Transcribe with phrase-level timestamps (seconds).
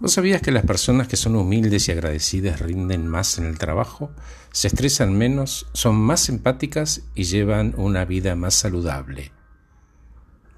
[0.00, 4.10] ¿Vos sabías que las personas que son humildes y agradecidas rinden más en el trabajo,
[4.50, 9.30] se estresan menos, son más empáticas y llevan una vida más saludable?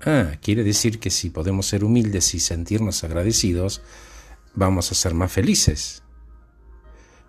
[0.06, 3.82] Ah, quiere decir que si podemos ser humildes y sentirnos agradecidos,
[4.54, 6.04] vamos a ser más felices.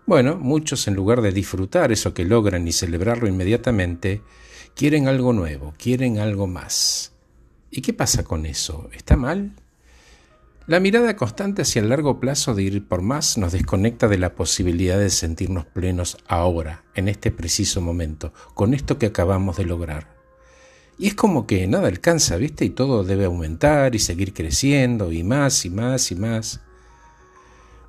[0.05, 4.21] Bueno, muchos en lugar de disfrutar eso que logran y celebrarlo inmediatamente,
[4.75, 7.13] quieren algo nuevo, quieren algo más.
[7.71, 8.91] ¿Y qué pasa con eso?
[8.93, 9.55] ¿Está mal?
[10.65, 14.33] La mirada constante hacia el largo plazo de ir por más nos desconecta de la
[14.33, 20.15] posibilidad de sentirnos plenos ahora, en este preciso momento, con esto que acabamos de lograr.
[20.97, 22.63] Y es como que nada alcanza, ¿viste?
[22.63, 26.61] Y todo debe aumentar y seguir creciendo y más y más y más.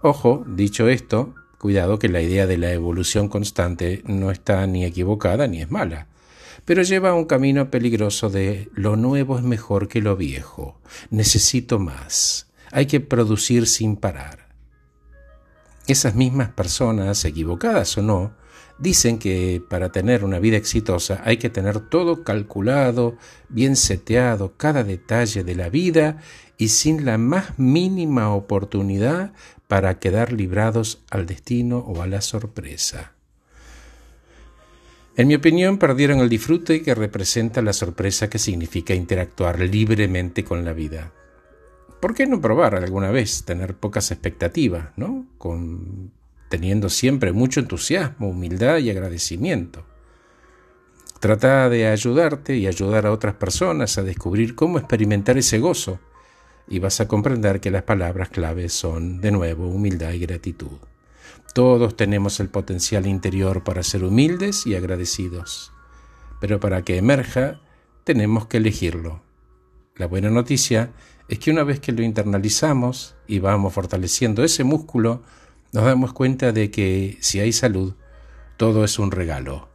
[0.02, 5.46] Ojo, dicho esto, cuidado que la idea de la evolución constante no está ni equivocada
[5.46, 6.08] ni es mala
[6.64, 12.46] pero lleva un camino peligroso de lo nuevo es mejor que lo viejo, necesito más,
[12.74, 14.48] hay que producir sin parar.
[15.86, 18.34] Esas mismas personas, equivocadas o no,
[18.80, 23.16] dicen que para tener una vida exitosa hay que tener todo calculado,
[23.48, 26.18] bien seteado, cada detalle de la vida
[26.58, 29.32] y sin la más mínima oportunidad
[29.68, 33.12] para quedar librados al destino o a la sorpresa.
[35.16, 40.64] En mi opinión, perdieron el disfrute que representa la sorpresa que significa interactuar libremente con
[40.64, 41.12] la vida.
[42.04, 45.24] ¿Por qué no probar alguna vez tener pocas expectativas, ¿no?
[45.38, 46.12] Con,
[46.50, 49.86] teniendo siempre mucho entusiasmo, humildad y agradecimiento.
[51.18, 55.98] Trata de ayudarte y ayudar a otras personas a descubrir cómo experimentar ese gozo
[56.68, 60.76] y vas a comprender que las palabras claves son, de nuevo, humildad y gratitud.
[61.54, 65.72] Todos tenemos el potencial interior para ser humildes y agradecidos,
[66.38, 67.62] pero para que emerja
[68.04, 69.23] tenemos que elegirlo.
[69.96, 70.90] La buena noticia
[71.28, 75.22] es que una vez que lo internalizamos y vamos fortaleciendo ese músculo,
[75.72, 77.94] nos damos cuenta de que si hay salud,
[78.56, 79.68] todo es un regalo.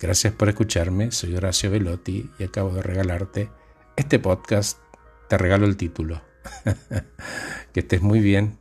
[0.00, 3.50] Gracias por escucharme, soy Horacio Velotti y acabo de regalarte
[3.96, 4.78] este podcast.
[5.28, 6.22] Te regalo el título.
[7.72, 8.56] que estés muy bien.